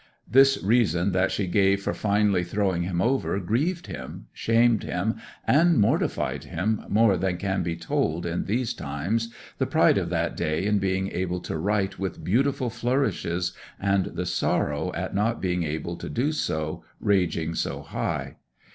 This 0.27 0.57
reason 0.63 1.11
that 1.11 1.29
she 1.31 1.45
gave 1.45 1.83
for 1.83 1.93
finally 1.93 2.43
throwing 2.43 2.81
him 2.81 3.03
over 3.03 3.39
grieved 3.39 3.85
him, 3.85 4.25
shamed 4.33 4.81
him, 4.81 5.17
and 5.45 5.77
mortified 5.77 6.45
him 6.45 6.83
more 6.89 7.17
than 7.17 7.37
can 7.37 7.61
be 7.61 7.75
told 7.75 8.25
in 8.25 8.45
these 8.45 8.73
times, 8.73 9.31
the 9.59 9.67
pride 9.67 9.99
of 9.99 10.09
that 10.09 10.35
day 10.35 10.65
in 10.65 10.79
being 10.79 11.09
able 11.11 11.39
to 11.41 11.55
write 11.55 11.99
with 11.99 12.23
beautiful 12.23 12.71
flourishes, 12.71 13.53
and 13.79 14.05
the 14.15 14.25
sorrow 14.25 14.91
at 14.95 15.13
not 15.13 15.39
being 15.39 15.61
able 15.61 15.95
to 15.97 16.09
do 16.09 16.31
so, 16.31 16.83
raging 16.99 17.53
so 17.53 17.83
high. 17.83 18.37